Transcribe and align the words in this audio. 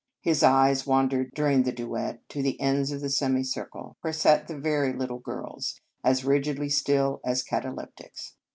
His 0.23 0.41
eyes 0.41 0.87
wandered 0.87 1.29
during 1.35 1.61
the 1.61 1.71
duet 1.71 2.27
to 2.29 2.41
the 2.41 2.59
ends 2.59 2.91
of 2.91 3.01
the 3.01 3.07
semicir 3.07 3.69
cle, 3.69 3.97
where 4.01 4.11
sat 4.11 4.47
the 4.47 4.57
very 4.57 4.93
little 4.93 5.19
girls, 5.19 5.79
as 6.03 6.25
rigidly 6.25 6.69
still 6.69 7.21
as 7.23 7.43
cataleptics. 7.43 8.33